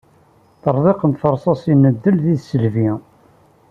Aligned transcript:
Ṭtreḍqent 0.57 1.19
tersasin 1.21 1.83
n 1.91 1.93
ddɣel 1.95 2.15
d 2.23 2.25
tisselbi. 2.35 2.89